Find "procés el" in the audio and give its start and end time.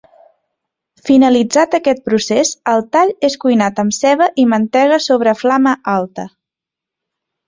2.07-2.81